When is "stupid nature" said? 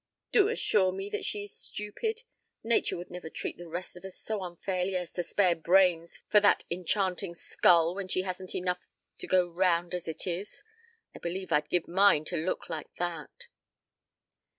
1.55-2.97